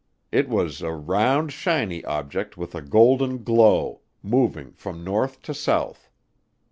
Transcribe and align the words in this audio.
It 0.31 0.49
was 0.49 0.81
a 0.81 0.91
"round, 0.91 1.53
shiny 1.53 2.03
object 2.05 2.57
with 2.57 2.73
a 2.73 2.81
golden 2.81 3.43
glow" 3.43 4.01
moving 4.23 4.71
from 4.71 5.03
north 5.03 5.43
to 5.43 5.53
south. 5.53 6.09